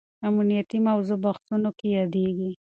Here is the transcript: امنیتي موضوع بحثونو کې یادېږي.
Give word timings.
امنیتي 0.27 0.77
موضوع 0.87 1.17
بحثونو 1.25 1.69
کې 1.77 1.87
یادېږي. 1.97 2.51